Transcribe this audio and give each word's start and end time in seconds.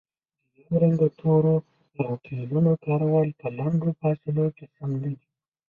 د 0.53 0.57
یو 0.63 0.73
رنګه 0.83 1.07
تورو 1.19 1.55
او 2.01 2.09
فعلونو 2.25 2.71
کارول 2.85 3.27
په 3.39 3.47
لنډو 3.57 3.89
فاصلو 4.01 4.45
کې 4.55 4.65
سم 4.75 4.91
نه 5.01 5.09
دي 5.17 5.25